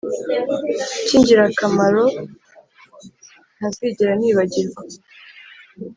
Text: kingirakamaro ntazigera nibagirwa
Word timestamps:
kingirakamaro 1.07 2.03
ntazigera 3.57 4.13
nibagirwa 4.17 4.81